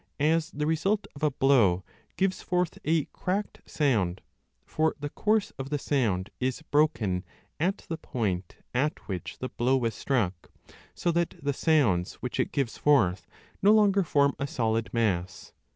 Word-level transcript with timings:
F 0.19 0.35
as 0.35 0.49
the 0.49 0.65
result 0.65 1.05
of 1.15 1.21
a 1.21 1.29
blow 1.29 1.83
gives 2.17 2.41
forth 2.41 2.79
a 2.83 3.05
cracked 3.13 3.61
sound, 3.69 4.21
for 4.65 4.95
the 4.99 5.11
course 5.11 5.51
of 5.59 5.69
the 5.69 5.77
sound 5.77 6.31
is 6.39 6.63
broken 6.63 7.23
at 7.59 7.85
the 7.87 7.99
point 7.99 8.55
at 8.73 8.97
which 9.07 9.37
the 9.37 9.49
blow 9.49 9.77
was 9.77 9.93
struck, 9.93 10.49
so 10.95 11.11
that 11.11 11.35
the 11.39 11.53
sounds 11.53 12.15
which 12.15 12.39
it 12.39 12.51
gives 12.51 12.79
forth 12.79 13.27
no 13.61 13.71
longer 13.71 14.03
form 14.03 14.35
a 14.39 14.47
solid 14.47 14.91
mass. 14.91 15.53